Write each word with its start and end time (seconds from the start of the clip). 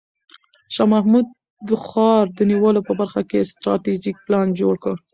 شاه 0.73 0.89
محمود 0.93 1.25
د 1.67 1.69
ښار 1.85 2.23
د 2.37 2.39
نیولو 2.49 2.81
په 2.87 2.93
برخه 2.99 3.21
کې 3.29 3.49
ستراتیژیک 3.51 4.17
پلان 4.25 4.47
جوړ 4.59 4.75
کړ. 4.83 4.95